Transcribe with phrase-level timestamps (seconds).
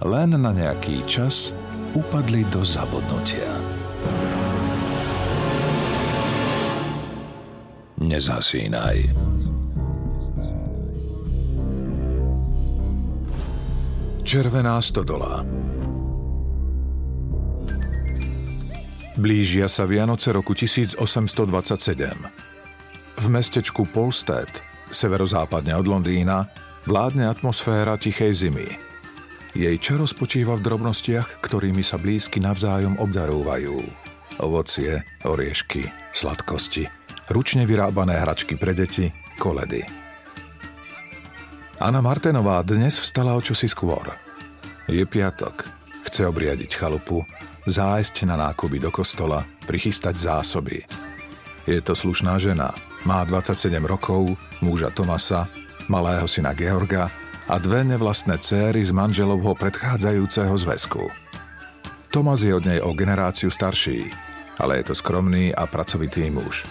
[0.00, 1.52] len na nejaký čas
[1.92, 3.52] upadli do zabudnutia.
[8.00, 8.96] Nezasínaj.
[14.24, 15.42] Červená stodola
[19.20, 20.96] Blížia sa Vianoce roku 1827.
[23.20, 24.48] V mestečku Polstead,
[24.88, 26.48] severozápadne od Londýna,
[26.88, 28.68] vládne atmosféra tichej zimy–
[29.54, 33.82] jej čaro spočíva v drobnostiach, ktorými sa blízky navzájom obdarúvajú.
[34.40, 35.84] Ovocie, oriešky,
[36.14, 36.86] sladkosti,
[37.28, 39.10] ručne vyrábané hračky pre deti,
[39.42, 39.82] koledy.
[41.80, 44.12] Anna Martenová dnes vstala o čosi skôr.
[44.86, 45.66] Je piatok.
[46.06, 47.24] Chce obriadiť chalupu,
[47.66, 50.84] zájsť na nákupy do kostola, prichystať zásoby.
[51.64, 52.72] Je to slušná žena.
[53.08, 55.48] Má 27 rokov, muža Tomasa,
[55.88, 61.08] malého syna Georga a dve nevlastné céry z manželovho predchádzajúceho zväzku.
[62.10, 64.10] Tomas je od nej o generáciu starší,
[64.58, 66.66] ale je to skromný a pracovitý muž.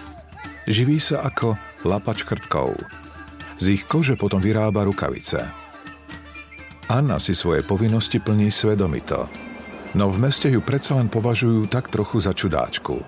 [0.68, 2.76] Živí sa ako lapač krtkov.
[3.58, 5.42] Z ich kože potom vyrába rukavice.
[6.90, 9.30] Anna si svoje povinnosti plní svedomito,
[9.98, 13.02] no v meste ju predsa len považujú tak trochu za čudáčku.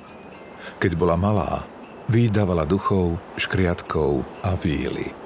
[0.81, 1.65] Keď bola malá,
[2.09, 5.20] vydávala duchov, škriatkov a víly.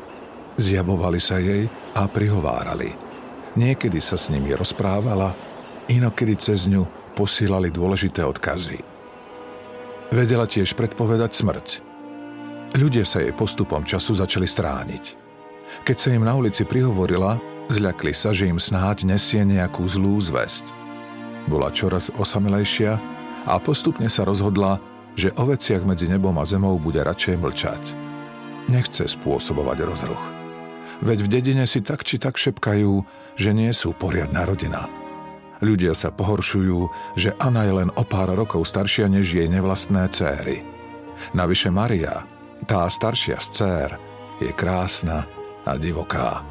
[0.55, 1.67] Zjavovali sa jej
[1.99, 2.95] a prihovárali.
[3.59, 5.35] Niekedy sa s nimi rozprávala,
[5.91, 8.79] inokedy cez ňu posílali dôležité odkazy.
[10.15, 11.67] Vedela tiež predpovedať smrť.
[12.75, 15.05] Ľudia sa jej postupom času začali strániť.
[15.83, 17.39] Keď sa im na ulici prihovorila,
[17.71, 20.71] zľakli sa, že im snáď nesie nejakú zlú zväzť.
[21.51, 22.95] Bola čoraz osamelejšia
[23.43, 24.79] a postupne sa rozhodla,
[25.15, 27.83] že o veciach medzi nebom a zemou bude radšej mlčať.
[28.71, 30.44] Nechce spôsobovať rozruch.
[31.03, 33.03] Veď v dedine si tak či tak šepkajú,
[33.35, 34.87] že nie sú poriadna rodina.
[35.63, 36.79] Ľudia sa pohoršujú,
[37.15, 40.63] že Anna je len o pár rokov staršia než jej nevlastné céry.
[41.31, 42.27] Navyše Maria,
[42.67, 43.89] tá staršia z cér,
[44.43, 45.23] je krásna
[45.63, 46.43] a divoká.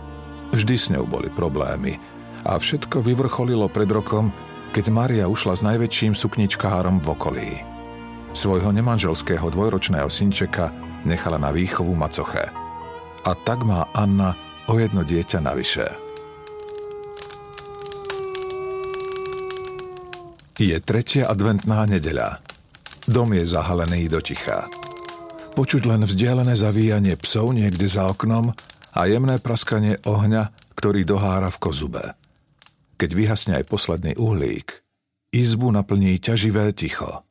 [0.56, 2.00] Vždy s ňou boli problémy
[2.48, 4.32] a všetko vyvrcholilo pred rokom,
[4.72, 7.50] keď Maria ušla s najväčším sukničkárom v okolí.
[8.34, 10.72] Svojho nemanželského dvojročného synčeka
[11.06, 12.50] nechala na výchovu macoche–
[13.24, 14.36] a tak má Anna
[14.68, 15.88] o jedno dieťa navyše.
[20.54, 22.38] Je tretia adventná nedeľa.
[23.10, 24.70] Dom je zahalený do ticha.
[25.58, 28.54] Počuť len vzdialené zavíjanie psov niekde za oknom
[28.94, 32.04] a jemné praskanie ohňa, ktorý dohára v kozube.
[32.94, 34.78] Keď vyhasne aj posledný uhlík,
[35.34, 37.26] izbu naplní ťaživé ticho.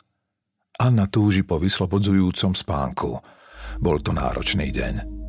[0.75, 3.11] Anna túži po vyslobodzujúcom spánku.
[3.79, 5.22] Bol to náročný deň.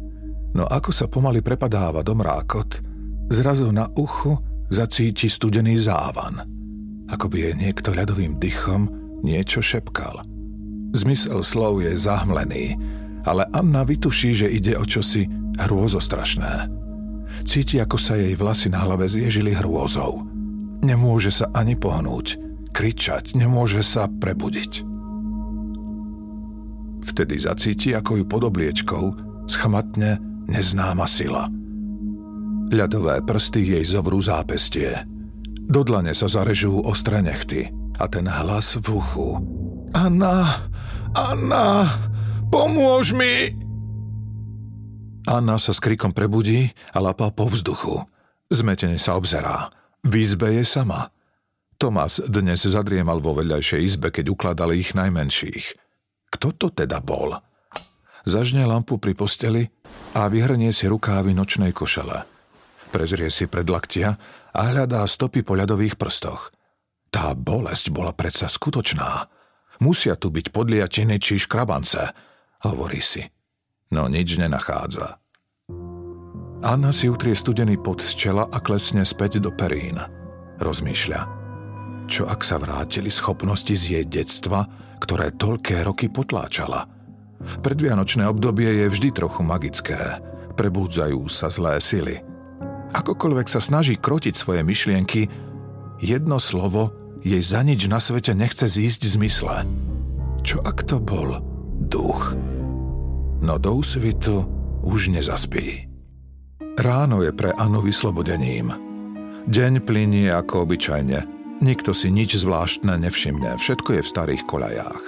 [0.55, 2.79] No ako sa pomaly prepadáva do mrákot,
[3.29, 4.39] zrazu na uchu
[4.71, 6.47] zacíti studený závan.
[7.11, 8.87] Ako by jej niekto ľadovým dychom
[9.27, 10.23] niečo šepkal.
[10.95, 12.79] Zmysel slov je zahmlený,
[13.27, 15.27] ale Anna vytuší, že ide o čosi
[15.59, 16.71] hrôzostrašné.
[17.43, 20.23] Cíti, ako sa jej vlasy na hlave zježili hrôzou.
[20.87, 22.39] Nemôže sa ani pohnúť,
[22.71, 24.87] kričať, nemôže sa prebudiť.
[27.05, 29.05] Vtedy zacíti, ako ju pod obliečkou
[29.45, 31.51] schmatne neznáma sila.
[32.75, 35.05] Ľadové prsty jej zovrú zápestie.
[35.65, 39.29] Do dlane sa zarežú ostré nechty a ten hlas v uchu.
[39.95, 40.69] Anna,
[41.15, 41.87] Anna,
[42.51, 43.55] pomôž mi!
[45.25, 48.05] Anna sa s krikom prebudí a lapá po vzduchu.
[48.53, 49.73] Zmetene sa obzerá.
[50.05, 51.09] V izbe je sama.
[51.81, 55.81] Tomás dnes zadriemal vo vedľajšej izbe, keď ukladali ich najmenších.
[56.29, 57.41] Kto to teda bol?
[58.29, 59.73] Zažne lampu pri posteli
[60.15, 62.23] a vyhrnie si rukávy nočnej košele.
[62.95, 64.15] Prezrie si predlaktia
[64.55, 66.55] a hľadá stopy po ľadových prstoch.
[67.11, 69.27] Tá bolesť bola predsa skutočná.
[69.83, 72.15] Musia tu byť podliatiny či škrabance,
[72.63, 73.27] hovorí si.
[73.91, 75.19] No nič nenachádza.
[76.65, 79.99] Anna si utrie studený pod z čela a klesne späť do perín.
[80.63, 81.21] Rozmýšľa.
[82.07, 84.63] Čo ak sa vrátili schopnosti z jej detstva,
[85.03, 86.87] ktoré toľké roky potláčala–
[87.63, 90.21] Predvianočné obdobie je vždy trochu magické.
[90.55, 92.23] Prebúdzajú sa zlé sily.
[92.95, 95.27] Akokoľvek sa snaží krotiť svoje myšlienky,
[95.99, 96.95] jedno slovo
[97.25, 99.57] jej za nič na svete nechce zísť z mysle.
[100.45, 101.41] Čo ak to bol
[101.89, 102.37] duch?
[103.41, 104.47] No do úsvitu
[104.85, 105.89] už nezaspí.
[106.79, 108.71] Ráno je pre Anu vyslobodením.
[109.49, 111.19] Deň plinie ako obyčajne.
[111.63, 115.05] Nikto si nič zvláštne nevšimne, všetko je v starých koľajách.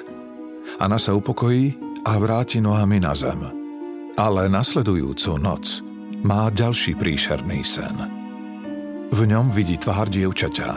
[0.79, 3.43] Ana sa upokojí a vráti nohami na zem.
[4.15, 5.83] Ale nasledujúcu noc
[6.23, 7.97] má ďalší príšerný sen.
[9.11, 10.71] V ňom vidí tvár dievčaťa.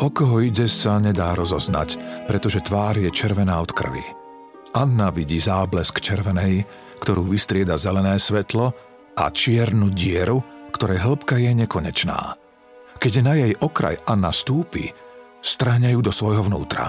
[0.00, 1.98] O koho ide sa nedá rozoznať,
[2.30, 4.02] pretože tvár je červená od krvi.
[4.72, 6.64] Anna vidí záblesk červenej,
[7.04, 8.72] ktorú vystrieda zelené svetlo
[9.12, 10.40] a čiernu dieru,
[10.72, 12.40] ktorej hĺbka je nekonečná.
[12.96, 14.88] Keď na jej okraj Anna stúpi,
[15.44, 16.88] strhne ju do svojho vnútra.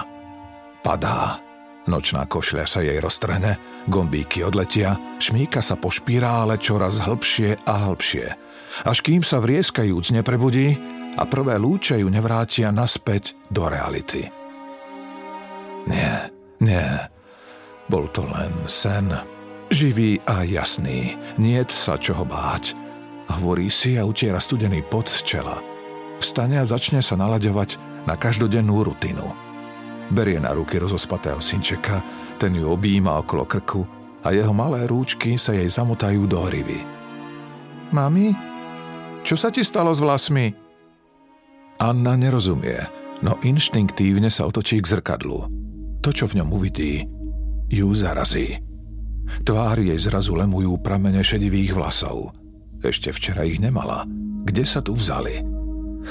[0.80, 1.43] Padá.
[1.84, 3.60] Nočná košľa sa jej roztrhne,
[3.92, 8.26] gombíky odletia, šmíka sa po špirále čoraz hlbšie a hlbšie.
[8.88, 10.80] Až kým sa vrieskajúc neprebudí
[11.14, 14.32] a prvé lúče ju nevrátia naspäť do reality.
[15.84, 16.32] Nie,
[16.64, 16.88] nie,
[17.92, 19.12] bol to len sen,
[19.74, 22.76] Živý a jasný, niet sa čoho báť.
[23.26, 25.56] Hovorí si a utiera studený pot z čela.
[26.20, 29.24] Vstane a začne sa nalaďovať na každodennú rutinu.
[30.12, 32.04] Berie na ruky rozospatého synčeka,
[32.36, 33.82] ten ju objíma okolo krku
[34.24, 36.80] a jeho malé rúčky sa jej zamotajú do hrivy.
[37.92, 38.36] Mami,
[39.24, 40.52] čo sa ti stalo s vlasmi?
[41.80, 42.76] Anna nerozumie,
[43.24, 45.48] no inštinktívne sa otočí k zrkadlu.
[46.04, 47.04] To, čo v ňom uvidí,
[47.72, 48.60] ju zarazí.
[49.44, 52.36] Tvár jej zrazu lemujú pramene šedivých vlasov.
[52.84, 54.04] Ešte včera ich nemala.
[54.44, 55.40] Kde sa tu vzali?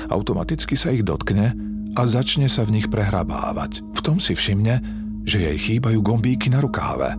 [0.09, 1.53] Automaticky sa ich dotkne
[1.93, 3.85] a začne sa v nich prehrabávať.
[3.93, 4.81] V tom si všimne,
[5.23, 7.15] že jej chýbajú gombíky na rukáve.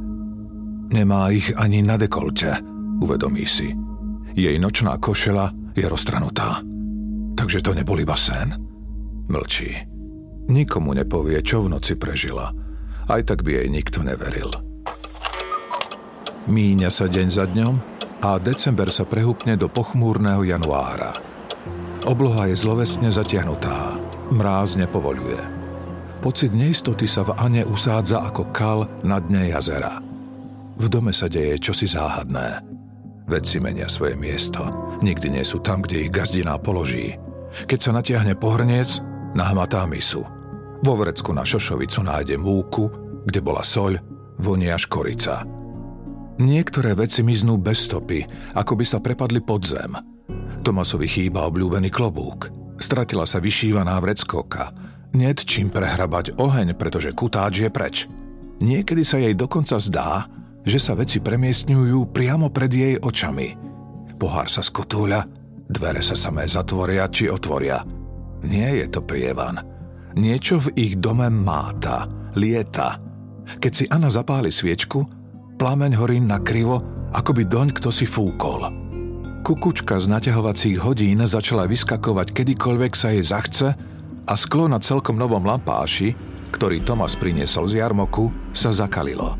[0.92, 2.60] Nemá ich ani na dekolte,
[3.00, 3.72] uvedomí si.
[4.34, 6.62] Jej nočná košela je roztranutá.
[7.34, 8.54] Takže to nebol iba sen.
[9.30, 9.72] Mlčí.
[10.50, 12.52] Nikomu nepovie, čo v noci prežila.
[13.08, 14.52] Aj tak by jej nikto neveril.
[16.44, 17.74] Míňa sa deň za dňom
[18.20, 21.16] a december sa prehúpne do pochmúrneho januára.
[22.04, 23.96] Obloha je zlovesne zatiahnutá.
[24.32, 25.40] Mráz nepovoluje.
[26.24, 30.00] Pocit neistoty sa v Ane usádza ako kal na dne jazera.
[30.80, 32.64] V dome sa deje čosi záhadné.
[33.28, 34.64] Veci menia svoje miesto.
[35.04, 37.16] Nikdy nie sú tam, kde ich gazdina položí.
[37.68, 39.00] Keď sa natiahne pohrniec,
[39.36, 40.24] nahmatá misu.
[40.80, 42.88] Vo vrecku na šošovicu nájde múku,
[43.28, 44.00] kde bola soľ,
[44.40, 45.44] vonia škorica.
[46.40, 48.24] Niektoré veci miznú bez stopy,
[48.56, 50.13] ako by sa prepadli pod zem.
[50.64, 52.48] Tomasovi chýba obľúbený klobúk.
[52.80, 54.72] Stratila sa vyšívaná vreckovka.
[55.12, 58.08] Niet čím prehrabať oheň, pretože kutáč je preč.
[58.64, 60.24] Niekedy sa jej dokonca zdá,
[60.64, 63.54] že sa veci premiestňujú priamo pred jej očami.
[64.16, 65.28] Pohár sa skotúľa,
[65.68, 67.84] dvere sa samé zatvoria či otvoria.
[68.48, 69.60] Nie je to prievan.
[70.16, 72.08] Niečo v ich dome máta,
[72.40, 72.98] lieta.
[73.60, 75.04] Keď si Anna zapáli sviečku,
[75.60, 76.80] plameň horí nakrivo,
[77.12, 78.83] ako by doň kto si fúkol.
[79.44, 83.76] Kukučka z naťahovacích hodín začala vyskakovať kedykoľvek sa jej zachce
[84.24, 86.16] a sklo na celkom novom lampáši,
[86.48, 89.36] ktorý Tomas priniesol z jarmoku, sa zakalilo.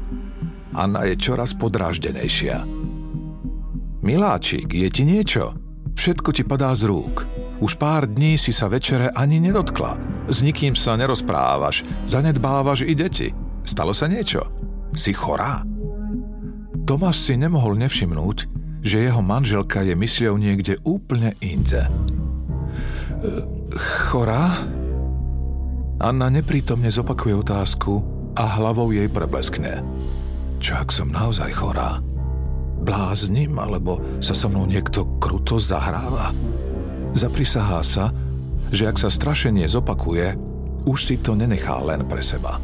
[0.77, 2.69] Anna je čoraz podráždenejšia.
[4.05, 5.57] Miláčik, je ti niečo?
[5.97, 7.25] Všetko ti padá z rúk.
[7.65, 9.97] Už pár dní si sa večere ani nedotkla.
[10.29, 11.81] S nikým sa nerozprávaš,
[12.13, 13.33] zanedbávaš i deti.
[13.65, 14.45] Stalo sa niečo?
[14.93, 15.65] Si chorá?
[16.85, 21.83] Tomáš si nemohol nevšimnúť, že jeho manželka je mysľou niekde úplne inde.
[21.83, 21.91] E,
[24.07, 24.53] chorá?
[25.99, 28.05] Anna neprítomne zopakuje otázku
[28.37, 29.81] a hlavou jej prebleskne.
[30.61, 32.05] Čo ak som naozaj chorá?
[32.85, 36.37] Bláznim, alebo sa so mnou niekto kruto zahráva?
[37.17, 38.13] Zaprisahá sa,
[38.69, 40.37] že ak sa strašenie zopakuje,
[40.85, 42.61] už si to nenechá len pre seba.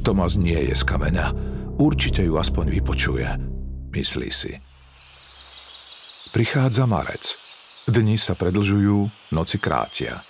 [0.00, 3.28] Tomás nie je z kameňa, Určite ju aspoň vypočuje,
[3.96, 4.52] myslí si.
[6.32, 7.36] Prichádza marec.
[7.84, 9.04] Dni sa predlžujú,
[9.36, 10.24] noci krátia.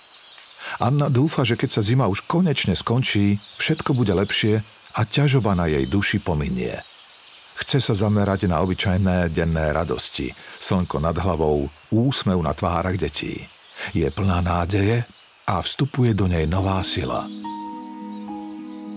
[0.83, 4.59] Anna dúfa, že keď sa zima už konečne skončí, všetko bude lepšie
[4.99, 6.75] a ťažoba na jej duši pominie.
[7.55, 13.47] Chce sa zamerať na obyčajné denné radosti, slnko nad hlavou, úsmev na tvárach detí.
[13.95, 15.07] Je plná nádeje
[15.47, 17.23] a vstupuje do nej nová sila.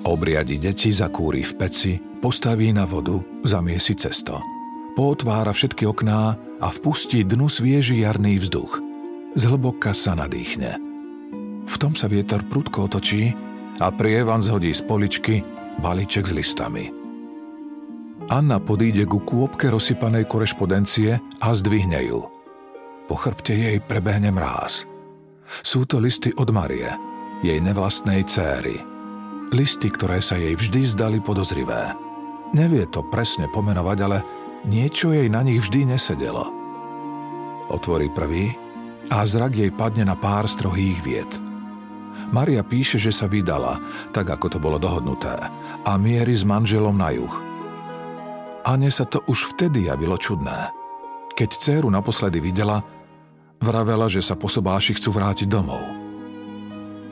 [0.03, 4.43] Obriadi deti zakúri v peci, postaví na vodu, zamiesi cesto.
[4.99, 8.81] Pootvára všetky okná a vpustí dnu svieži jarný vzduch.
[9.37, 10.81] Zhlboka sa nadýchne.
[11.67, 13.37] V tom sa vietor prudko otočí
[13.83, 15.45] a prievan zhodí z poličky
[15.85, 16.89] balíček s listami.
[18.33, 22.27] Anna podíde ku kôpke rozsypanej korešpondencie a zdvihne ju.
[23.07, 24.89] Po chrbte jej prebehne mráz.
[25.63, 26.91] Sú to listy od Marie,
[27.47, 28.83] jej nevlastnej céry.
[29.55, 31.95] Listy, ktoré sa jej vždy zdali podozrivé.
[32.51, 34.19] Nevie to presne pomenovať, ale
[34.65, 36.49] niečo jej na nich vždy nesedelo.
[37.69, 38.55] Otvorí prvý
[39.11, 41.31] a zrak jej padne na pár strohých vied.
[42.33, 43.79] Maria píše, že sa vydala,
[44.11, 45.35] tak ako to bolo dohodnuté,
[45.87, 47.35] a mierí s manželom na juh.
[48.67, 50.75] Ane sa to už vtedy javilo čudné.
[51.39, 52.83] Keď dceru naposledy videla,
[53.63, 55.87] vravela, že sa posobáši chcú vrátiť domov.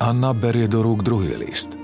[0.03, 1.79] Anna berie do rúk druhý list.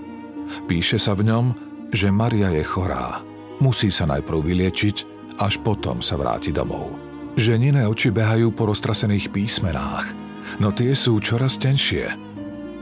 [0.67, 1.47] Píše sa v ňom,
[1.95, 3.23] že Maria je chorá.
[3.63, 4.97] Musí sa najprv vyliečiť,
[5.41, 6.93] až potom sa vráti domov.
[7.41, 10.13] Ženine oči behajú po roztrasených písmenách,
[10.61, 12.13] no tie sú čoraz tenšie.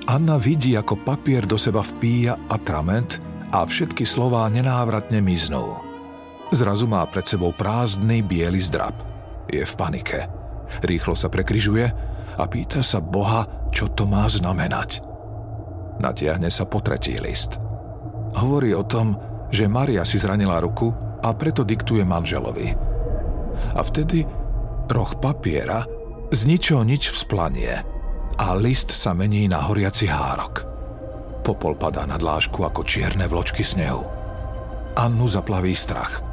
[0.09, 3.21] Anna vidí, ako papier do seba vpíja atrament
[3.55, 5.79] a všetky slová nenávratne miznú.
[6.49, 8.97] Zrazu má pred sebou prázdny biely zdrab.
[9.53, 10.25] Je v panike.
[10.81, 11.87] Rýchlo sa prekryžuje
[12.41, 15.05] a pýta sa Boha, čo to má znamenať.
[16.01, 17.61] Natiahne sa po tretí list.
[18.33, 19.13] Hovorí o tom,
[19.53, 20.89] že Maria si zranila ruku
[21.23, 22.69] a preto diktuje manželovi.
[23.75, 24.23] A vtedy
[24.89, 25.83] roh papiera
[26.31, 27.75] z ničoho nič vzplanie
[28.39, 30.63] a list sa mení na horiaci hárok.
[31.43, 34.05] Popol padá na dlážku ako čierne vločky snehu.
[34.95, 36.21] Annu zaplaví strach–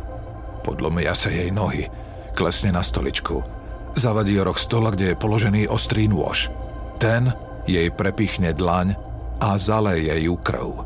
[0.66, 1.86] Podlomia sa jej nohy.
[2.34, 3.46] Klesne na stoličku.
[3.94, 6.50] Zavadí roh stola, kde je položený ostrý nôž.
[6.98, 7.30] Ten
[7.70, 8.98] jej prepichne dlaň
[9.38, 10.82] a zaleje ju krv.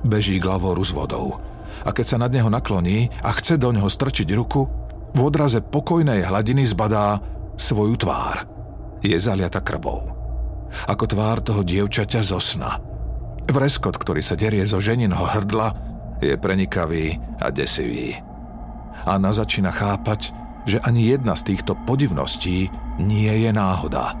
[0.00, 1.36] Beží k lavoru s vodou.
[1.84, 4.68] A keď sa nad neho nakloní a chce do neho strčiť ruku,
[5.10, 7.18] v odraze pokojnej hladiny zbadá
[7.58, 8.46] svoju tvár.
[9.02, 10.14] Je zaliata krvou.
[10.86, 12.78] Ako tvár toho dievčaťa zo sna.
[13.50, 15.74] Vreskot, ktorý sa derie zo ženinho hrdla,
[16.22, 18.14] je prenikavý a desivý.
[19.08, 20.30] Anna začína chápať,
[20.68, 22.68] že ani jedna z týchto podivností
[23.00, 24.14] nie je náhoda.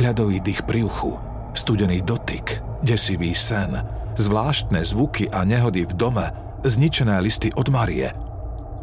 [0.00, 1.20] Ľadový dých pri uchu,
[1.52, 3.76] studený dotyk, desivý sen,
[4.16, 6.26] zvláštne zvuky a nehody v dome,
[6.64, 8.10] zničené listy od Marie.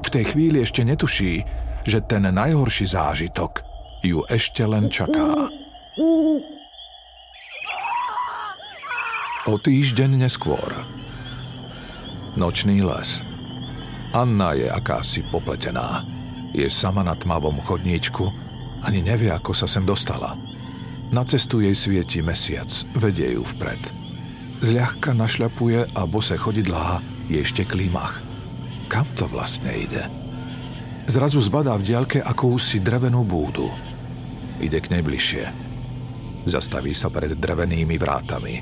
[0.05, 1.41] V tej chvíli ešte netuší,
[1.83, 3.61] že ten najhorší zážitok
[4.05, 5.49] ju ešte len čaká.
[9.45, 10.73] O týždeň neskôr.
[12.35, 13.21] Nočný les–
[14.15, 15.99] Anna je akási popletená.
[16.55, 18.31] Je sama na tmavom chodníčku,
[18.79, 20.39] ani nevie, ako sa sem dostala.
[21.11, 23.81] Na cestu jej svieti mesiac, vedie ju vpred.
[24.63, 28.21] Zľahka našľapuje a bose chodidlá je ešte klímach.
[28.89, 30.05] Kam to vlastne ide?
[31.05, 33.69] Zrazu zbadá v diaľke akúsi drevenú búdu.
[34.61, 35.45] Ide k nej bližšie.
[36.45, 38.55] Zastaví sa pred drevenými vrátami.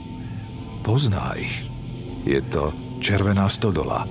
[0.83, 1.63] Pozná ich.
[2.23, 2.71] Je to
[3.03, 4.07] červená stodola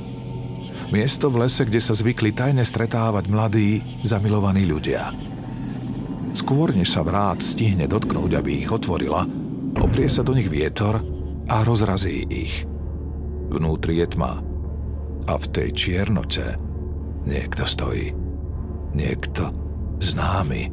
[0.93, 5.09] Miesto v lese, kde sa zvykli tajne stretávať mladí, zamilovaní ľudia.
[6.37, 9.25] Skôr, než sa vrát stihne dotknúť, aby ich otvorila,
[9.81, 11.01] oprie sa do nich vietor
[11.49, 12.69] a rozrazí ich.
[13.53, 14.41] Vnútri je tma
[15.29, 16.57] a v tej čiernote
[17.29, 18.11] niekto stojí.
[18.97, 19.53] Niekto
[20.01, 20.73] známy.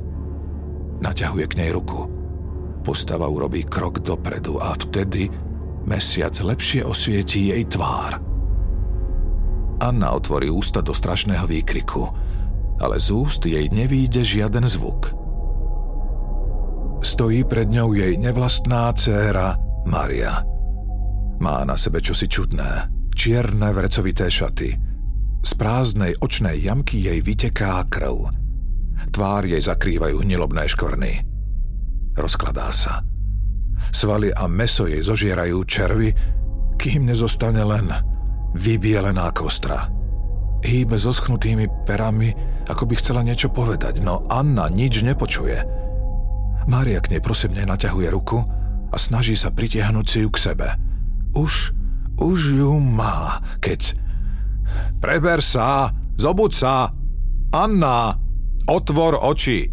[1.00, 2.08] Naťahuje k nej ruku.
[2.84, 5.30] Postava urobí krok dopredu a vtedy
[5.86, 8.18] mesiac lepšie osvietí jej tvár–
[9.80, 12.04] Anna otvorí ústa do strašného výkriku,
[12.84, 15.16] ale z úst jej nevíde žiaden zvuk.
[17.00, 19.56] Stojí pred ňou jej nevlastná dcéra
[19.88, 20.44] Maria.
[21.40, 24.76] Má na sebe čosi čudné, čierne vrecovité šaty.
[25.40, 28.28] Z prázdnej očnej jamky jej vyteká krv.
[29.16, 31.24] Tvár jej zakrývajú hnilobné škorny.
[32.20, 33.00] Rozkladá sa.
[33.96, 36.12] Svaly a meso jej zožierajú červy,
[36.76, 37.88] kým nezostane len
[38.60, 39.88] vybielená kostra.
[40.60, 42.36] Hýbe so schnutými perami,
[42.68, 45.64] ako by chcela niečo povedať, no Anna nič nepočuje.
[46.68, 48.44] Mária k nej prosebne naťahuje ruku
[48.92, 50.68] a snaží sa pritiahnuť si ju k sebe.
[51.34, 51.74] Už,
[52.18, 53.96] už ju má, keď...
[55.02, 56.94] Preber sa, zobud sa!
[57.50, 58.14] Anna,
[58.70, 59.70] otvor oči!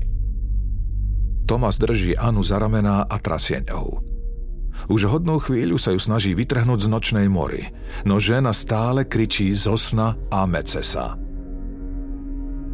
[1.46, 4.02] Tomas drží Anu za ramená a trasie ňou.
[4.86, 7.70] Už hodnú chvíľu sa ju snaží vytrhnúť z nočnej mory,
[8.04, 11.16] no žena stále kričí zo sna a mece sa.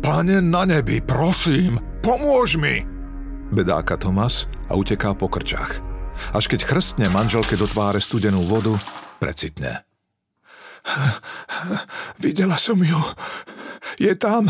[0.02, 2.82] Pane na nebi, prosím, pomôž mi!
[3.52, 5.91] Bedáka Tomas a uteká po krčach.
[6.30, 8.78] Až keď chrstne manželke do tváre studenú vodu,
[9.18, 9.82] precitne.
[12.22, 12.98] Videla som ju.
[13.98, 14.46] Je tam.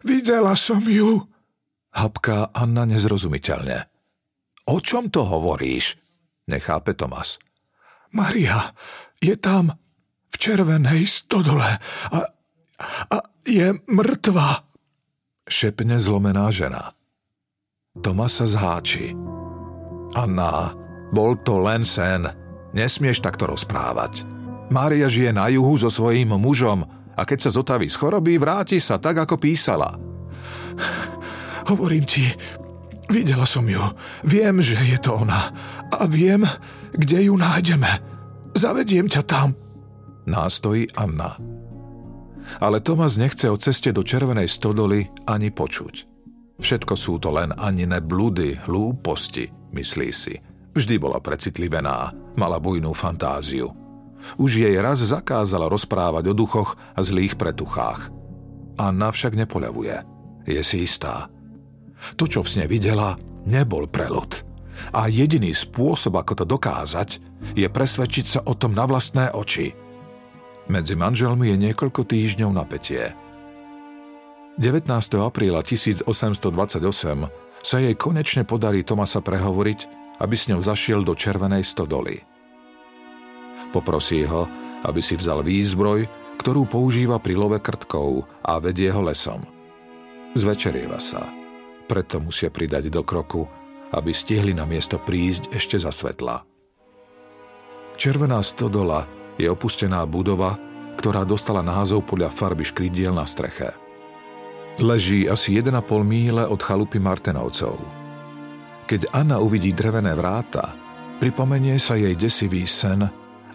[0.00, 1.28] Videla som ju.
[1.92, 3.84] Hapká Anna nezrozumiteľne.
[4.72, 6.00] O čom to hovoríš?
[6.48, 7.36] Nechápe Tomas.
[8.12, 8.72] Maria
[9.20, 9.72] je tam
[10.32, 11.80] v červenej stodole
[12.12, 12.18] a,
[13.08, 14.64] a je mŕtva.
[15.48, 16.96] Šepne zlomená žena.
[18.00, 19.12] Tomas sa zháči.
[20.16, 20.72] Anna,
[21.12, 22.24] bol to len sen.
[22.72, 24.24] Nesmieš takto rozprávať.
[24.72, 28.96] Mária žije na juhu so svojím mužom a keď sa zotaví z choroby, vráti sa
[28.96, 30.00] tak, ako písala.
[31.68, 32.24] Hovorím ti,
[33.12, 33.84] videla som ju.
[34.24, 35.52] Viem, že je to ona.
[35.92, 36.48] A viem,
[36.96, 37.92] kde ju nájdeme.
[38.56, 39.52] Zavediem ťa tam.
[40.24, 41.36] Nástojí Anna.
[42.58, 45.94] Ale Tomas nechce o ceste do Červenej stodoly ani počuť.
[46.58, 50.34] Všetko sú to len anine bludy, hlúposti, myslí si.
[50.72, 53.72] Vždy bola precitlivená, mala bujnú fantáziu.
[54.40, 58.08] Už jej raz zakázala rozprávať o duchoch a zlých pretuchách.
[58.80, 59.96] Anna však nepoľavuje.
[60.48, 61.28] Je si istá.
[62.16, 63.14] To, čo v sne videla,
[63.44, 64.42] nebol prelud.
[64.96, 67.20] A jediný spôsob, ako to dokázať,
[67.54, 69.76] je presvedčiť sa o tom na vlastné oči.
[70.72, 73.12] Medzi manželmi je niekoľko týždňov napätie.
[74.56, 74.88] 19.
[75.20, 76.08] apríla 1828
[77.62, 82.20] sa jej konečne podarí Tomasa prehovoriť, aby s ňou zašiel do Červenej stodoly.
[83.72, 84.44] Poprosí ho,
[84.84, 86.04] aby si vzal výzbroj,
[86.42, 89.46] ktorú používa pri love krtkov a vedie ho lesom.
[90.34, 91.28] Zvečerieva sa,
[91.86, 93.46] preto musia pridať do kroku,
[93.92, 96.42] aby stihli na miesto prísť ešte za svetla.
[98.00, 99.04] Červená stodola
[99.36, 100.56] je opustená budova,
[100.96, 103.72] ktorá dostala názov podľa farby škridiel na streche.
[104.80, 108.01] Leží asi 1,5 míle od chalupy Martenovcov.
[108.92, 110.76] Keď Anna uvidí drevené vráta,
[111.16, 113.00] pripomenie sa jej desivý sen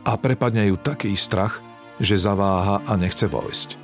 [0.01, 1.61] a prepadne ju taký strach,
[2.01, 3.77] že zaváha a nechce vojsť.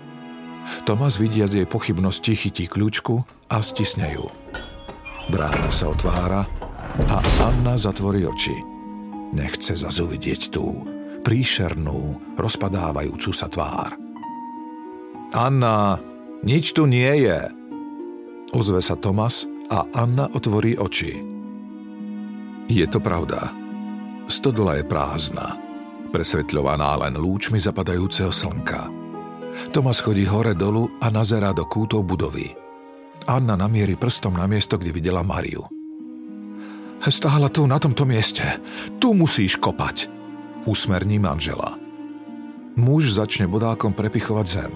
[0.89, 3.21] Tomas vidiac jej pochybnosti chytí kľúčku
[3.53, 4.25] a stisne ju.
[5.29, 6.49] Brána sa otvára
[7.05, 8.57] a Anna zatvorí oči.
[9.37, 10.81] Nechce zase uvidieť tú
[11.21, 13.93] príšernú, rozpadávajúcu sa tvár.
[15.37, 16.01] Anna,
[16.41, 17.45] nič tu nie je.
[18.57, 21.32] Ozve sa Tomas a Anna otvorí oči.
[22.67, 23.51] Je to pravda.
[24.27, 25.63] Stodola je prázdna
[26.13, 28.85] presvetľovaná len lúčmi zapadajúceho slnka.
[29.73, 32.53] Tomas chodí hore dolu a nazerá do kútov budovy.
[33.25, 35.65] Anna namierí prstom na miesto, kde videla Mariu.
[37.03, 38.45] Stála tu, na tomto mieste.
[39.01, 40.07] Tu musíš kopať.
[40.63, 41.75] Usmerní manžela.
[42.79, 44.73] Muž začne bodákom prepichovať zem.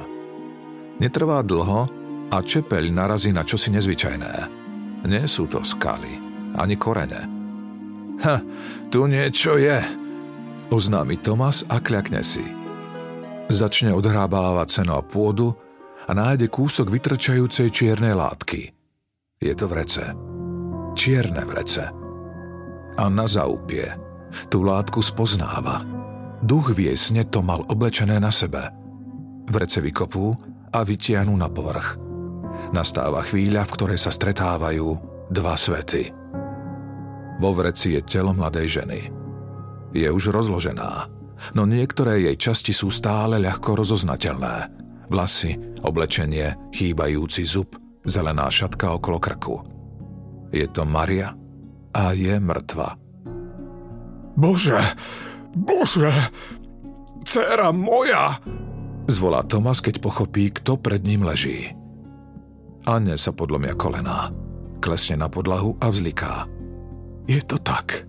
[1.00, 1.88] Netrvá dlho
[2.28, 4.34] a čepeľ narazí na čosi nezvyčajné.
[5.08, 6.20] Nie sú to skaly,
[6.60, 7.37] ani korene.
[8.18, 8.42] Ha,
[8.90, 9.78] tu niečo je,
[10.74, 12.44] oznámi Tomas a kľakne si.
[13.48, 15.56] Začne odhrábávať seno a pôdu
[16.08, 18.74] a nájde kúsok vytrčajúcej čiernej látky.
[19.38, 20.02] Je to vrece.
[20.98, 21.86] Čierne vrece.
[22.98, 23.86] Anna zaupie.
[24.50, 25.86] Tú látku spoznáva.
[26.42, 28.66] Duch v jej sne to mal oblečené na sebe.
[29.48, 30.34] Vrece vykopú
[30.74, 32.02] a vytiahnu na povrch.
[32.74, 34.88] Nastáva chvíľa, v ktorej sa stretávajú
[35.32, 36.27] dva svety.
[37.38, 39.02] Vo vreci je telo mladej ženy–
[39.96, 41.08] je už rozložená,
[41.56, 44.56] no niektoré jej časti sú stále ľahko rozoznateľné.
[45.08, 49.56] Vlasy, oblečenie, chýbajúci zub, zelená šatka okolo krku.
[50.52, 51.32] Je to Maria
[51.96, 53.00] a je mŕtva.
[54.38, 54.78] Bože,
[55.56, 56.12] bože,
[57.24, 58.38] dcera moja!
[59.08, 61.72] Zvolá Tomas, keď pochopí, kto pred ním leží.
[62.84, 64.36] Anne sa podlomia kolená.
[64.84, 66.57] Klesne na podlahu a vzliká.
[67.28, 68.08] Je to tak.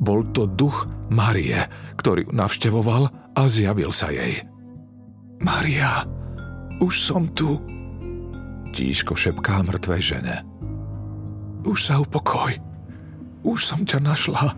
[0.00, 1.60] Bol to duch Marie,
[1.96, 4.44] ktorý navštevoval a zjavil sa jej.
[5.40, 6.04] Maria,
[6.80, 7.56] už som tu.
[8.70, 10.36] Tížko šepká mŕtvej žene.
[11.64, 12.52] Už sa upokoj.
[13.44, 14.52] Už som ťa našla.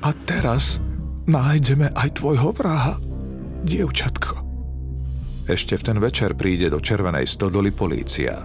[0.00, 0.78] A teraz
[1.26, 2.96] nájdeme aj tvojho vraha,
[3.66, 4.42] dievčatko.
[5.50, 8.38] Ešte v ten večer príde do Červenej stodoly polícia.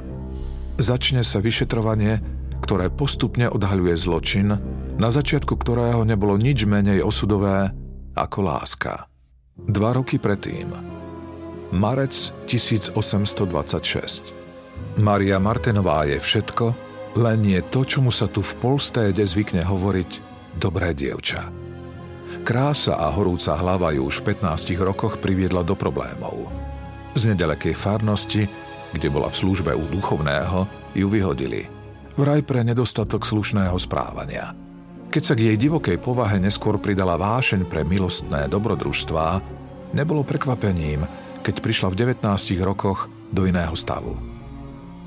[0.76, 2.35] Začne sa vyšetrovanie,
[2.66, 4.58] ktoré postupne odhaľuje zločin,
[4.98, 7.70] na začiatku ktorého nebolo nič menej osudové
[8.18, 9.06] ako láska.
[9.54, 10.74] Dva roky predtým.
[11.70, 14.34] Marec 1826.
[14.98, 16.66] Maria Martinová je všetko,
[17.22, 20.12] len je to, čomu sa tu v Polstéde zvykne hovoriť
[20.58, 21.54] dobré dievča.
[22.42, 26.50] Krása a horúca hlava ju už v 15 rokoch priviedla do problémov.
[27.14, 28.50] Z nedalekej farnosti,
[28.92, 31.75] kde bola v službe u duchovného, ju vyhodili.
[32.16, 34.52] Vraj pre nedostatok slušného správania–
[35.16, 39.40] keď sa k jej divokej povahe neskôr pridala vášeň pre milostné dobrodružstvá,
[39.96, 41.08] nebolo prekvapením,
[41.40, 42.20] keď prišla v 19
[42.60, 44.20] rokoch do iného stavu.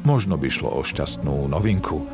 [0.08, 2.08] Možno by šlo o šťastnú novinku,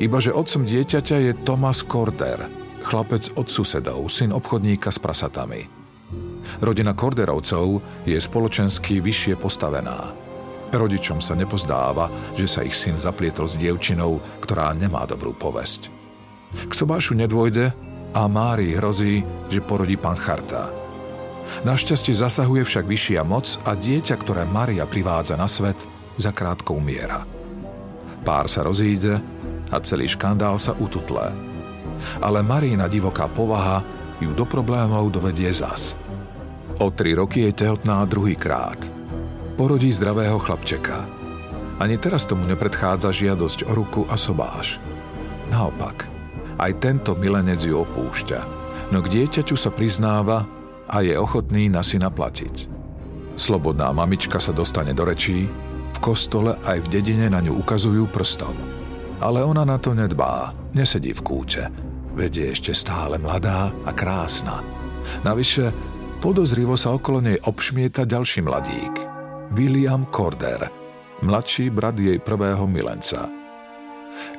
[0.00, 2.48] iba že otcom dieťaťa je Thomas Korder,
[2.80, 5.68] chlapec od susedov, syn obchodníka s prasatami.
[6.64, 10.23] Rodina Korderovcov je spoločensky vyššie postavená.
[10.74, 15.86] Rodičom sa nepozdáva, že sa ich syn zaplietol s dievčinou, ktorá nemá dobrú povesť.
[16.66, 17.70] K sobášu nedvojde
[18.10, 20.74] a Mári hrozí, že porodí pancharta.
[21.62, 25.78] Našťastie zasahuje však vyššia moc a dieťa, ktoré Maria privádza na svet,
[26.18, 27.22] zakrátko umiera.
[28.26, 29.20] Pár sa rozíde
[29.70, 31.30] a celý škandál sa ututle.
[32.18, 33.84] Ale Marína divoká povaha
[34.18, 35.94] ju do problémov dovedie zas.
[36.82, 39.03] O tri roky je tehotná druhýkrát.
[39.54, 41.06] Porodí zdravého chlapčeka.
[41.78, 44.82] Ani teraz tomu nepredchádza žiadosť o ruku a sobáš.
[45.46, 46.10] Naopak,
[46.58, 48.40] aj tento milenec ju opúšťa,
[48.90, 50.42] no k dieťaťu sa priznáva
[50.90, 52.66] a je ochotný na syna platiť.
[53.38, 55.46] Slobodná mamička sa dostane do rečí,
[55.94, 58.58] v kostole aj v dedine na ňu ukazujú prstom.
[59.22, 61.62] Ale ona na to nedbá, nesedí v kúte,
[62.18, 64.66] veď je ešte stále mladá a krásna.
[65.22, 65.70] Navyše,
[66.18, 69.13] podozrivo sa okolo nej obšmieta ďalší mladík,
[69.54, 70.66] William Corder,
[71.22, 73.30] mladší brat jej prvého milenca.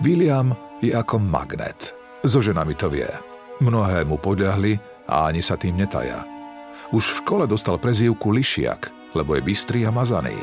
[0.04, 0.52] William
[0.84, 1.96] je ako magnet.
[2.28, 3.08] So ženami to vie.
[3.64, 4.76] Mnohé mu podľahli
[5.08, 6.28] a ani sa tým netaja.
[6.92, 10.36] Už v škole dostal prezývku Lišiak, lebo je bystrý a mazaný.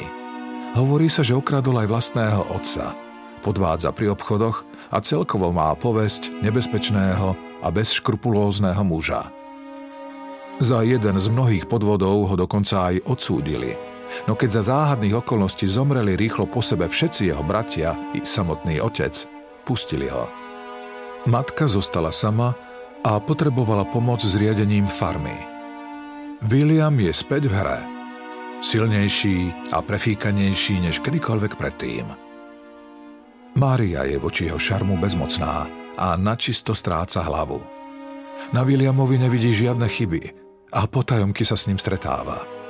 [0.72, 2.96] Hovorí sa, že okradol aj vlastného otca.
[3.44, 9.28] Podvádza pri obchodoch a celkovo má povesť nebezpečného a bezškrupulózneho muža.
[10.64, 13.91] Za jeden z mnohých podvodov ho dokonca aj odsúdili.
[14.28, 19.14] No keď za záhadných okolností zomreli rýchlo po sebe všetci jeho bratia i samotný otec,
[19.64, 20.28] pustili ho.
[21.26, 22.54] Matka zostala sama
[23.02, 25.34] a potrebovala pomoc s riadením farmy.
[26.42, 27.78] William je späť v hre.
[28.62, 32.06] Silnejší a prefíkanejší než kedykoľvek predtým.
[33.58, 35.66] Mária je voči jeho šarmu bezmocná
[35.98, 37.62] a načisto stráca hlavu.
[38.50, 40.22] Na Williamovi nevidí žiadne chyby
[40.72, 42.61] a potajomky sa s ním stretáva.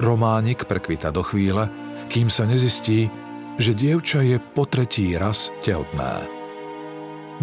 [0.00, 1.68] Románik prekvita do chvíle,
[2.08, 3.12] kým sa nezistí,
[3.60, 6.24] že dievča je po tretí raz tehotné.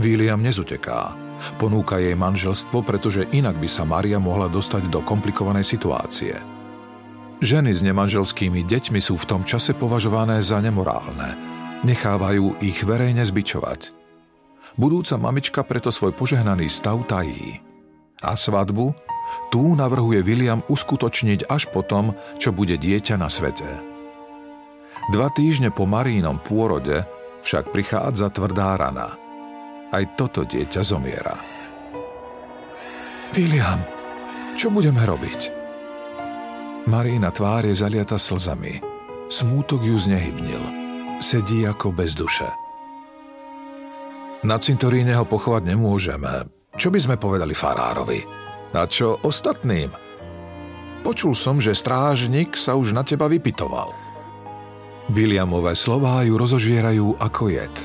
[0.02, 6.34] William nezuteká, Ponúka jej manželstvo, pretože inak by sa Maria mohla dostať do komplikovanej situácie.
[7.38, 11.38] Ženy s nemanželskými deťmi sú v tom čase považované za nemorálne.
[11.86, 13.94] Nechávajú ich verejne zbičovať.
[14.74, 17.62] Budúca mamička preto svoj požehnaný stav tají.
[18.26, 18.90] A svadbu?
[19.50, 23.68] Tu navrhuje William uskutočniť až potom, čo bude dieťa na svete.
[25.14, 27.08] Dva týždne po Marínom pôrode
[27.44, 29.14] však prichádza tvrdá rana–
[29.92, 31.36] aj toto dieťa zomiera.
[33.36, 33.80] William,
[34.60, 35.56] čo budeme robiť?
[36.88, 38.80] Marína tvár je zaliata slzami.
[39.28, 40.64] Smútok ju znehybnil.
[41.20, 42.48] Sedí ako bez duše.
[44.48, 46.48] Na cintoríne ho pochovať nemôžeme.
[46.78, 48.47] Čo by sme povedali farárovi?
[48.76, 49.92] A čo ostatným?
[51.06, 53.96] Počul som, že strážnik sa už na teba vypitoval.
[55.08, 57.76] Williamové slová ju rozožierajú ako jed.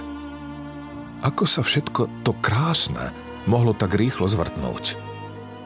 [1.22, 3.14] Ako sa všetko to krásne
[3.46, 4.98] mohlo tak rýchlo zvrtnúť?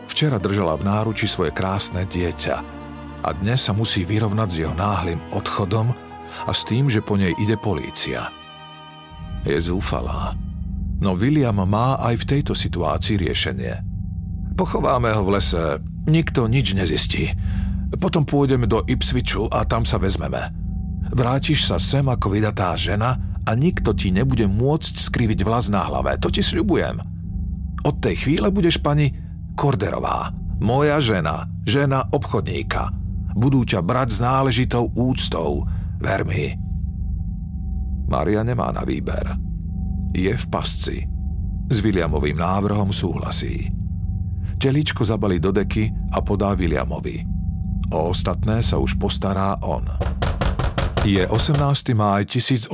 [0.04, 2.56] Včera držala v náruči svoje krásne dieťa
[3.24, 5.96] a dnes sa musí vyrovnať s jeho náhlým odchodom
[6.44, 8.28] a s tým, že po nej ide polícia.
[9.48, 10.36] Je zúfalá.
[11.00, 13.85] No William má aj v tejto situácii riešenie.
[14.56, 17.28] Pochováme ho v lese, nikto nič nezistí.
[18.00, 20.48] Potom pôjdeme do Ipswichu a tam sa vezmeme.
[21.12, 26.18] Vrátiš sa sem ako vydatá žena a nikto ti nebude môcť skriviť vlas na hlave,
[26.18, 26.98] to ti sľubujem.
[27.84, 29.14] Od tej chvíle budeš pani
[29.54, 32.90] Korderová, moja žena, žena obchodníka.
[33.36, 35.68] Budú ťa brať s náležitou úctou,
[36.00, 36.56] ver mi.
[38.08, 39.36] Maria nemá na výber.
[40.16, 41.04] Je v pasci.
[41.68, 43.68] S Williamovým návrhom súhlasí.
[44.56, 47.20] Teličko zabalí do deky a podá Williamovi.
[47.92, 49.84] O ostatné sa už postará on.
[51.04, 51.92] Je 18.
[51.92, 52.72] máj 1827.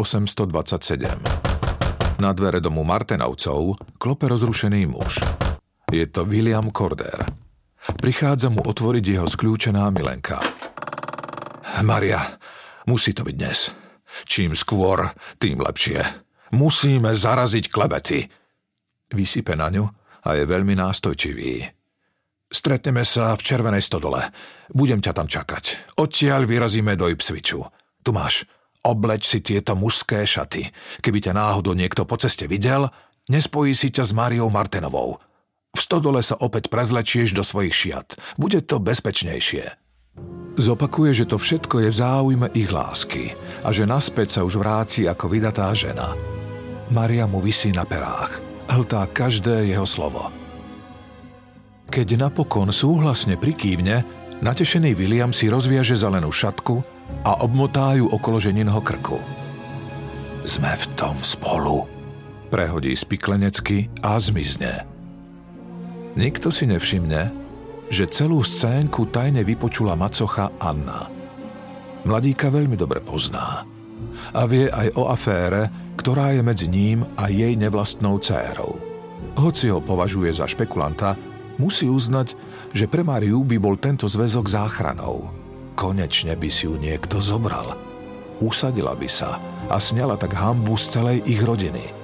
[2.22, 5.26] Na dvere domu Martenovcov klope rozrušený muž.
[5.90, 7.26] Je to William Corder.
[7.98, 10.38] Prichádza mu otvoriť jeho skľúčená milenka.
[11.82, 12.22] Maria,
[12.86, 13.74] musí to byť dnes.
[14.30, 15.10] Čím skôr,
[15.42, 15.98] tým lepšie.
[16.54, 18.30] Musíme zaraziť klebety.
[19.10, 19.84] Vysype na ňu
[20.22, 21.82] a je veľmi nástojčivý.
[22.52, 24.28] Stretneme sa v Červenej stodole.
[24.68, 25.96] Budem ťa tam čakať.
[25.96, 27.64] Odtiaľ vyrazíme do Ipsviču.
[28.04, 28.44] Tu máš,
[28.84, 30.68] obleč si tieto mužské šaty.
[31.00, 32.92] Keby ťa náhodou niekto po ceste videl,
[33.32, 35.16] nespojí si ťa s Máriou Martenovou.
[35.72, 38.20] V stodole sa opäť prezlečieš do svojich šiat.
[38.36, 39.80] Bude to bezpečnejšie.
[40.60, 43.32] Zopakuje, že to všetko je v záujme ich lásky
[43.64, 46.12] a že naspäť sa už vráti ako vydatá žena.
[46.92, 48.51] Maria mu vysí na perách.
[48.70, 50.30] Hltá každé jeho slovo.
[51.92, 54.06] Keď napokon súhlasne prikývne,
[54.40, 56.80] natešený William si rozviaže zelenú šatku
[57.26, 59.20] a obmotá ju okolo ženinho krku.
[60.42, 61.84] Sme v tom spolu,
[62.52, 64.84] Prehodí spiklenecky a zmizne.
[66.20, 67.32] Nikto si nevšimne,
[67.88, 71.08] že celú scénku tajne vypočula macocha Anna.
[72.04, 73.64] Mladíka veľmi dobre pozná
[74.32, 78.78] a vie aj o afére, ktorá je medzi ním a jej nevlastnou dcérou.
[79.38, 81.16] Hoci ho považuje za špekulanta,
[81.56, 82.34] musí uznať,
[82.72, 85.30] že pre Máriu by bol tento zväzok záchranou.
[85.72, 87.76] Konečne by si ju niekto zobral.
[88.42, 89.38] Usadila by sa
[89.70, 91.94] a sňala tak hambu z celej ich rodiny.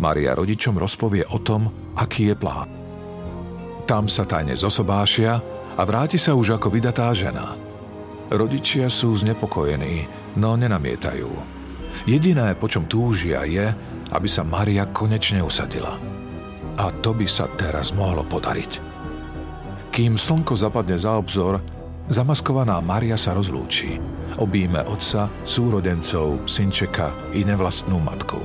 [0.00, 2.68] Maria rodičom rozpovie o tom, aký je plán.
[3.84, 5.40] Tam sa tajne zosobášia
[5.76, 7.56] a vráti sa už ako vydatá žena.
[8.32, 11.30] Rodičia sú znepokojení, no nenamietajú.
[12.06, 13.66] Jediné, po čom túžia, je,
[14.10, 15.94] aby sa Maria konečne usadila.
[16.80, 18.72] A to by sa teraz mohlo podariť.
[19.90, 21.60] Kým slnko zapadne za obzor,
[22.06, 23.98] zamaskovaná Maria sa rozlúči.
[24.38, 28.40] Obíme otca, súrodencov, synčeka i nevlastnú matku.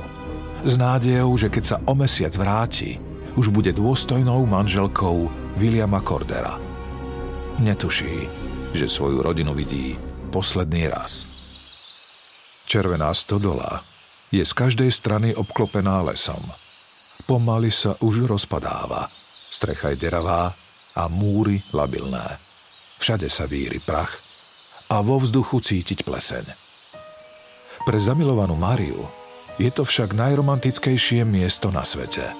[0.66, 2.98] S nádejou, že keď sa o mesiac vráti,
[3.38, 6.58] už bude dôstojnou manželkou Williama Cordera.
[7.62, 8.26] Netuší,
[8.74, 9.96] že svoju rodinu vidí
[10.34, 11.35] posledný raz.
[12.76, 13.80] Červená stodola
[14.28, 16.44] je z každej strany obklopená lesom.
[17.24, 19.08] Pomaly sa už rozpadáva.
[19.48, 20.52] Strecha je deravá
[20.92, 22.36] a múry labilné.
[23.00, 24.20] Všade sa víri prach
[24.92, 26.52] a vo vzduchu cítiť pleseň.
[27.88, 29.08] Pre zamilovanú Máriu
[29.56, 32.28] je to však najromantickejšie miesto na svete–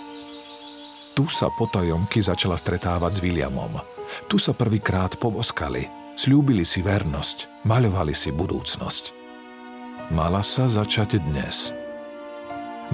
[1.16, 3.81] tu sa potajomky začala stretávať s Williamom.
[4.29, 9.15] Tu sa prvýkrát poboskali, slúbili si vernosť, maľovali si budúcnosť.
[10.11, 11.75] Mala sa začať dnes.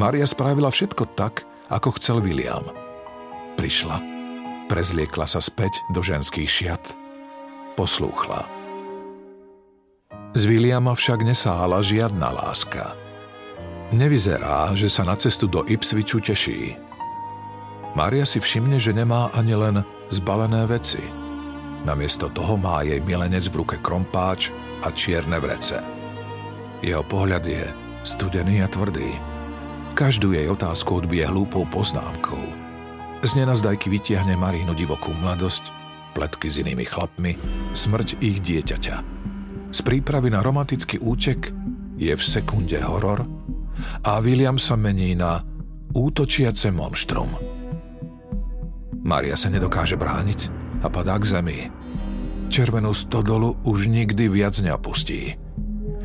[0.01, 2.65] Maria spravila všetko tak, ako chcel William.
[3.61, 4.01] Prišla,
[4.73, 6.85] prezliekla sa späť do ženských šiat,
[7.77, 8.49] poslúchla.
[10.33, 12.97] Z Williama však nesáhala žiadna láska.
[13.93, 16.81] Nevyzerá, že sa na cestu do Ipsviču teší,
[17.93, 21.05] Mária si všimne, že nemá ani len zbalené veci.
[21.85, 24.49] Namiesto toho má jej milenec v ruke krompáč
[24.81, 26.02] a čierne vrece.
[26.83, 27.63] Jeho pohľad je
[28.03, 29.15] studený a tvrdý.
[29.95, 32.43] Každú jej otázku odbije hlúpou poznámkou.
[33.23, 35.71] Z nenazdajky vytiahne Marínu divokú mladosť,
[36.11, 37.39] pletky s inými chlapmi,
[37.71, 38.97] smrť ich dieťaťa.
[39.71, 41.55] Z prípravy na romantický útek
[41.95, 43.23] je v sekunde horor
[44.03, 45.39] a William sa mení na
[45.95, 47.31] útočiace monštrum.
[49.07, 50.41] Maria sa nedokáže brániť
[50.83, 51.59] a padá k zemi.
[52.51, 55.42] Červenú stodolu už nikdy viac neopustí.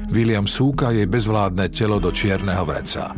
[0.07, 3.11] William súka jej bezvládne telo do čierneho vreca.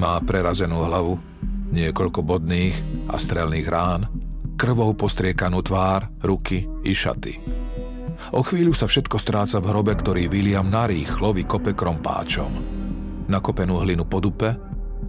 [0.00, 1.20] Má prerazenú hlavu,
[1.68, 2.76] niekoľko bodných
[3.12, 4.08] a strelných rán,
[4.56, 7.34] krvou postriekanú tvár, ruky i šaty.
[8.32, 12.52] O chvíľu sa všetko stráca v hrobe, ktorý William narýchlo vykope krompáčom.
[13.28, 14.48] Nakopenú hlinu po dupe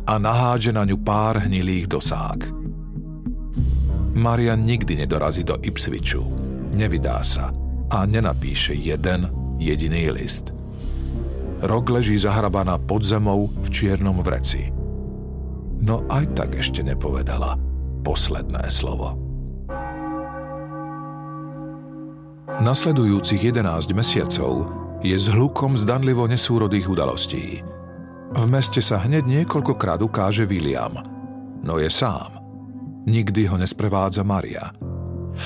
[0.03, 2.39] a nahádže na ňu pár hnilých dosák.
[4.19, 6.21] Maria nikdy nedorazí do Ipsviču,
[6.75, 7.49] nevydá sa
[7.87, 9.31] a nenapíše jeden
[9.63, 10.62] jediný list.
[11.63, 14.67] Rok leží zahrabaná pod zemou v čiernom vreci.
[15.79, 17.55] No aj tak ešte nepovedala
[18.03, 19.15] posledné slovo.
[22.59, 24.67] Nasledujúcich 11 mesiacov
[24.99, 27.63] je s hlukom zdanlivo nesúrodých udalostí.
[28.33, 30.99] V meste sa hneď niekoľkokrát ukáže William,
[31.63, 32.43] no je sám.
[33.07, 34.71] Nikdy ho nesprevádza Maria.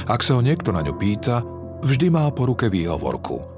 [0.09, 1.41] Ak sa ho niekto na ňu pýta,
[1.85, 3.56] vždy má po ruke výhovorku.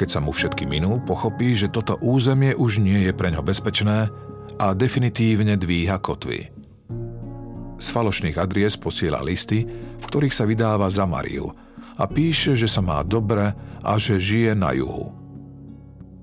[0.00, 4.08] Keď sa mu všetky minú, pochopí, že toto územie už nie je pre ňo bezpečné
[4.56, 6.48] a definitívne dvíha kotvy.
[7.76, 9.68] Z falošných adries posiela listy,
[10.00, 11.52] v ktorých sa vydáva za Mariu
[12.00, 13.52] a píše, že sa má dobre
[13.84, 15.12] a že žije na juhu.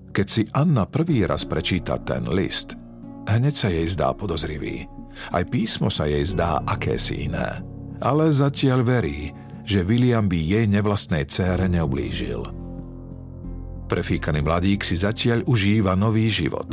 [0.10, 2.74] Keď si Anna prvý raz prečíta ten list,
[3.30, 4.86] hneď sa jej zdá podozrivý–
[5.34, 7.62] aj písmo sa jej zdá akési iné.
[7.98, 9.34] Ale zatiaľ verí,
[9.66, 12.67] že William by jej nevlastnej cére neoblížil.
[13.88, 16.68] Prefíkaný mladík si zatiaľ užíva nový život.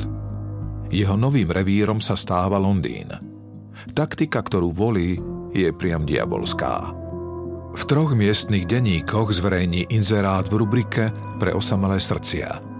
[0.90, 3.10] Jeho novým revírom sa stáva Londýn.
[3.94, 5.18] Taktika, ktorú volí,
[5.54, 6.90] je priam diabolská.
[7.74, 12.48] V troch miestnych denníkoch zverejní inzerát v rubrike pre osamelé srdcia–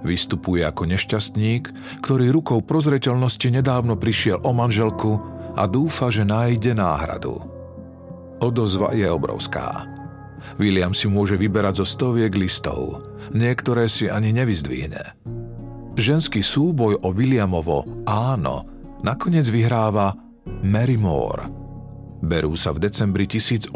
[0.00, 1.64] Vystupuje ako nešťastník,
[2.00, 5.20] ktorý rukou prozreteľnosti nedávno prišiel o manželku
[5.56, 7.36] a dúfa, že nájde náhradu.
[8.40, 9.84] Odozva je obrovská.
[10.58, 15.02] William si môže vyberať zo stoviek listov, niektoré si ani nevyzdvihne.
[15.98, 18.64] Ženský súboj o Williamovo áno
[19.02, 20.14] nakoniec vyhráva
[20.64, 21.50] Mary Moore.
[22.20, 23.74] Berú sa v decembri 1827.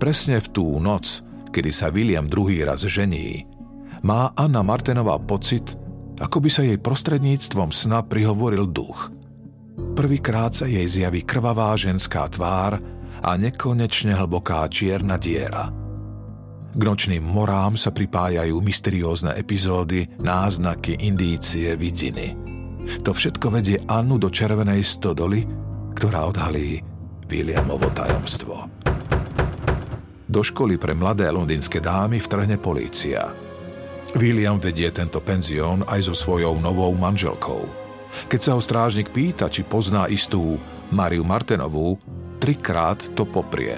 [0.00, 1.20] Presne v tú noc,
[1.50, 3.44] kedy sa William druhý raz žení,
[4.00, 5.76] má Anna Martenová pocit,
[6.20, 9.12] ako by sa jej prostredníctvom sna prihovoril duch.
[9.96, 12.80] Prvýkrát sa jej zjaví krvavá ženská tvár
[13.20, 15.68] a nekonečne hlboká čierna diera.
[16.70, 22.38] K nočným morám sa pripájajú mysteriózne epizódy, náznaky, indície, vidiny.
[23.02, 25.44] To všetko vedie Annu do červenej stodoly,
[25.98, 26.80] ktorá odhalí
[27.26, 28.70] Williamovo tajomstvo.
[30.30, 33.34] Do školy pre mladé londýnske dámy vtrhne polícia.
[34.14, 37.66] William vedie tento penzión aj so svojou novou manželkou.
[38.30, 40.58] Keď sa ho strážnik pýta, či pozná istú
[40.94, 41.98] Mariu Martenovú,
[42.40, 43.76] trikrát to poprie.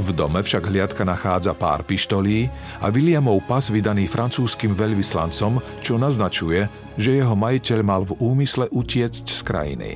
[0.00, 2.48] V dome však hliadka nachádza pár pištolí
[2.80, 6.64] a Williamov pas vydaný francúzským veľvyslancom, čo naznačuje,
[6.96, 9.90] že jeho majiteľ mal v úmysle utiecť z krajiny.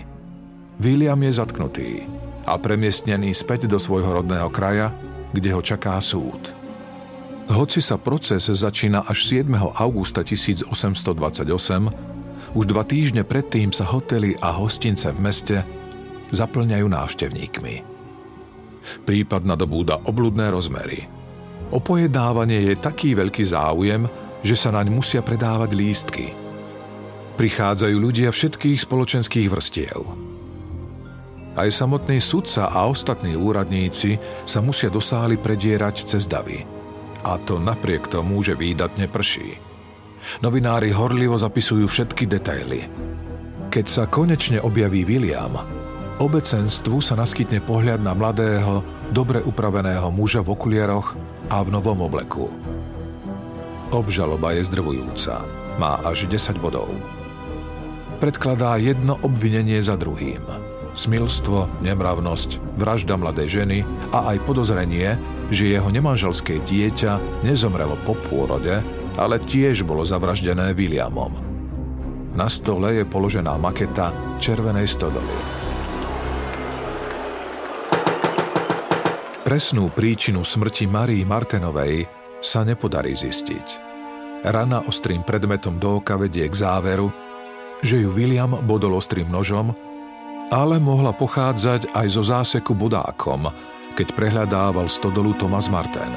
[0.77, 1.91] William je zatknutý
[2.45, 4.93] a premiestnený späť do svojho rodného kraja,
[5.33, 6.53] kde ho čaká súd.
[7.47, 9.49] Hoci sa proces začína až 7.
[9.55, 10.67] augusta 1828,
[12.53, 15.57] už dva týždne predtým sa hotely a hostince v meste
[16.33, 17.75] zaplňajú návštevníkmi.
[19.03, 21.11] Prípad nadobúda obludné rozmery.
[21.75, 24.07] O pojednávanie je taký veľký záujem,
[24.47, 26.27] že sa naň musia predávať lístky.
[27.35, 30.01] Prichádzajú ľudia všetkých spoločenských vrstiev–
[31.57, 36.69] aj samotný sudca a ostatní úradníci sa musia do sály predierať cez davy.
[37.25, 39.57] A to napriek tomu, že výdatne prší.
[40.45, 42.85] Novinári horlivo zapisujú všetky detaily.
[43.73, 45.57] Keď sa konečne objaví William,
[46.19, 48.81] obecenstvu sa naskytne pohľad na mladého,
[49.13, 51.17] dobre upraveného muža v okulieroch
[51.53, 52.49] a v novom obleku.
[53.95, 55.45] Obžaloba je zdrvujúca.
[55.77, 56.89] Má až 10 bodov.
[58.17, 60.41] Predkladá jedno obvinenie za druhým–
[60.97, 63.79] smilstvo, nemravnosť, vražda mladej ženy
[64.17, 65.15] a aj podozrenie,
[65.53, 68.81] že jeho nemanželské dieťa nezomrelo po pôrode,
[69.21, 71.37] ale tiež bolo zavraždené Williamom.
[72.33, 75.66] Na stole je položená maketa červenej stodoly.
[79.47, 82.03] Presnú príčinu smrti Marii Martenovej
[82.43, 83.87] sa nepodarí zistiť.
[84.43, 87.15] Rana ostrým predmetom do oka vedie k záveru,
[87.79, 89.71] že ju William bodol ostrým nožom
[90.51, 93.51] ale mohla pochádzať aj zo záseku bodákom,
[93.99, 96.13] keď prehľadával stodolu Thomas Martin.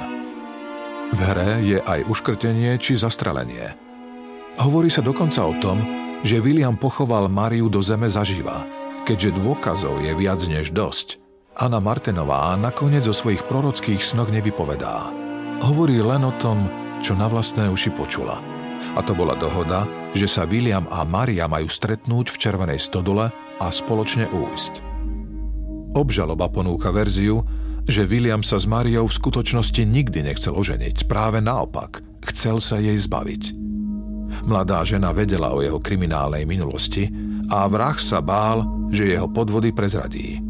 [1.09, 3.73] V hre je aj uškrtenie či zastrelenie.
[4.61, 5.81] Hovorí sa dokonca o tom,
[6.21, 8.67] že William pochoval Mariu do zeme zaživa,
[9.07, 11.28] keďže dôkazov je viac než dosť.
[11.59, 15.11] Anna Martinová nakoniec o svojich prorockých snoch nevypovedá.
[15.59, 16.71] Hovorí len o tom,
[17.03, 18.39] čo na vlastné uši počula.
[18.95, 19.83] A to bola dohoda,
[20.15, 23.27] že sa William a Maria majú stretnúť v Červenej stodole
[23.59, 24.73] a spoločne újsť.
[25.99, 27.43] Obžaloba ponúka verziu,
[27.83, 31.99] že William sa s Mariou v skutočnosti nikdy nechcel oženiť, práve naopak,
[32.31, 33.51] chcel sa jej zbaviť.
[34.47, 37.11] Mladá žena vedela o jeho kriminálnej minulosti
[37.51, 38.63] a vrah sa bál,
[38.95, 40.48] že jeho podvody prezradí.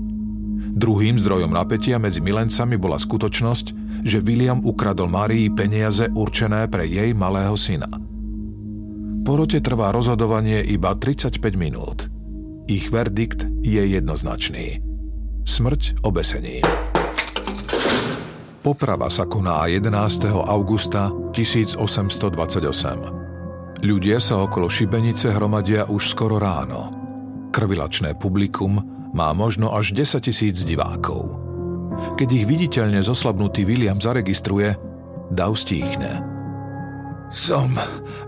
[0.70, 3.66] Druhým zdrojom napätia medzi milencami bola skutočnosť,
[4.06, 7.90] že William ukradol Marii peniaze určené pre jej malého syna.
[9.26, 12.06] Porote trvá rozhodovanie iba 35 minút–
[12.70, 14.78] ich verdikt je jednoznačný.
[15.42, 16.62] Smrť obesením.
[18.62, 19.90] Poprava sa koná 11.
[20.30, 22.30] augusta 1828.
[23.82, 26.94] Ľudia sa okolo šibenice hromadia už skoro ráno.
[27.50, 31.38] Krvilačné publikum má možno až 10 tisíc divákov.
[32.16, 34.76] Keď ich viditeľne zoslabnutý William zaregistruje,
[35.34, 36.24] dav stíchne.
[37.30, 37.78] Som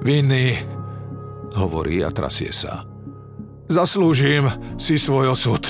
[0.06, 0.60] vinný,
[1.58, 2.86] hovorí a trasie sa.
[3.72, 5.64] Zaslúžim si svoj osud.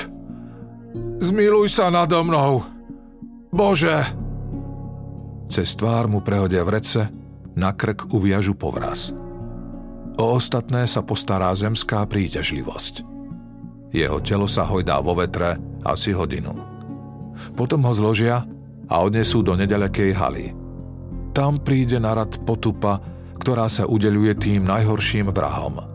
[1.22, 2.66] Zmiluj sa nado mnou.
[3.54, 4.10] Bože!
[5.52, 7.12] Cez tvár mu prehodia vrece,
[7.54, 9.12] na krk uviažu povraz.
[10.16, 13.11] O ostatné sa postará zemská príťažlivosť.
[13.92, 16.56] Jeho telo sa hojdá vo vetre asi hodinu.
[17.54, 18.48] Potom ho zložia
[18.88, 20.48] a odnesú do nedalekej haly.
[21.32, 23.00] Tam príde na rad potupa,
[23.40, 25.80] ktorá sa udeluje tým najhorším vrahom–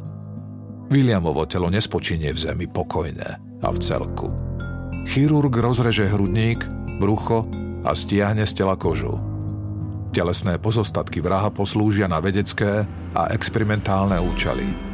[0.86, 3.28] Williamovo telo nespočinie v zemi pokojne
[3.62, 4.30] a v celku.
[5.10, 6.62] Chirurg rozreže hrudník,
[7.02, 7.42] brucho
[7.82, 9.18] a stiahne z tela kožu.
[10.14, 14.85] Telesné pozostatky vraha poslúžia na vedecké a experimentálne účely.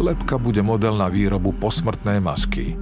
[0.00, 2.72] Lepka bude model na výrobu posmrtnej masky.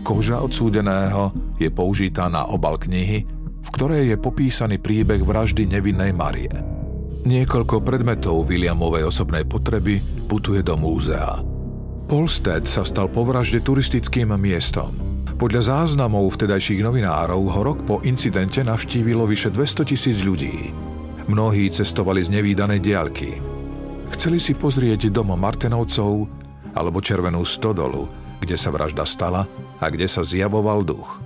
[0.00, 1.28] Koža odsúdeného
[1.60, 3.28] je použitá na obal knihy,
[3.60, 6.48] v ktorej je popísaný príbeh vraždy nevinnej Marie.
[7.28, 11.44] Niekoľko predmetov Williamovej osobnej potreby putuje do múzea.
[12.08, 14.94] Polsted sa stal po vražde turistickým miestom.
[15.36, 20.72] Podľa záznamov vtedajších novinárov ho rok po incidente navštívilo vyše 200 tisíc ľudí.
[21.28, 23.36] Mnohí cestovali z nevýdanej diaľky.
[24.14, 26.45] Chceli si pozrieť domo Martenovcov
[26.76, 28.06] alebo Červenú stodolu,
[28.44, 29.48] kde sa vražda stala
[29.80, 31.18] a kde sa zjavoval duch.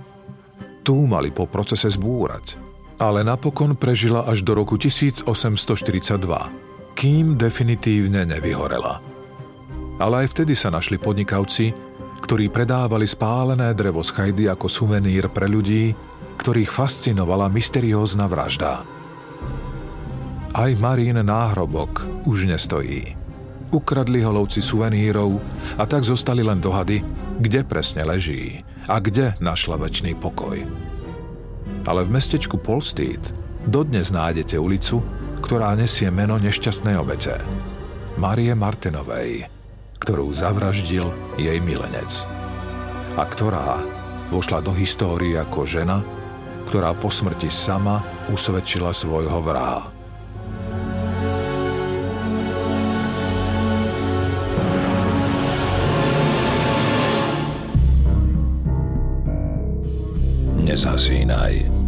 [0.81, 2.57] Tu mali po procese zbúrať,
[2.97, 5.27] ale napokon prežila až do roku 1842,
[6.97, 9.03] kým definitívne nevyhorela.
[10.01, 11.75] Ale aj vtedy sa našli podnikavci,
[12.25, 15.93] ktorí predávali spálené drevo z chajdy ako suvenír pre ľudí,
[16.41, 18.81] ktorých fascinovala mysteriózna vražda.
[20.51, 23.20] Aj Marín náhrobok už nestojí.
[23.71, 25.39] Ukradli ho lovci suvenírov
[25.79, 26.99] a tak zostali len dohady,
[27.39, 30.59] kde presne leží a kde našla väčší pokoj.
[31.87, 33.31] Ale v mestečku Polstít
[33.63, 34.99] dodnes nájdete ulicu,
[35.39, 37.39] ktorá nesie meno nešťastnej obete.
[38.19, 39.47] Marie Martinovej,
[40.03, 41.07] ktorú zavraždil
[41.39, 42.27] jej milenec.
[43.15, 43.79] A ktorá
[44.29, 46.03] vošla do histórie ako žena,
[46.67, 50.00] ktorá po smrti sama usvedčila svojho vraha.
[60.85, 61.80] 目しない。